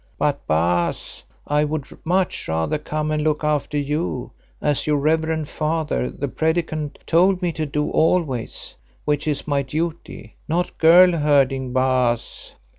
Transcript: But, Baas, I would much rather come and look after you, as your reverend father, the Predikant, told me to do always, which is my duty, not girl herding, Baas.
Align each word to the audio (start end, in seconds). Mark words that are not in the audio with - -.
But, 0.17 0.47
Baas, 0.47 1.23
I 1.45 1.63
would 1.63 1.83
much 2.03 2.47
rather 2.47 2.79
come 2.79 3.11
and 3.11 3.23
look 3.23 3.43
after 3.43 3.77
you, 3.77 4.31
as 4.59 4.87
your 4.87 4.97
reverend 4.97 5.47
father, 5.47 6.09
the 6.09 6.27
Predikant, 6.27 6.97
told 7.05 7.43
me 7.43 7.51
to 7.51 7.67
do 7.67 7.91
always, 7.91 8.73
which 9.05 9.27
is 9.27 9.47
my 9.47 9.61
duty, 9.61 10.37
not 10.47 10.75
girl 10.79 11.11
herding, 11.11 11.71
Baas. 11.71 12.55